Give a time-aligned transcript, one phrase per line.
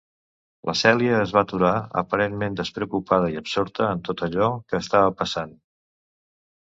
[0.69, 5.55] La Cèlia es va aturar aparentment despreocupada i absorta en tot allò que estava passant.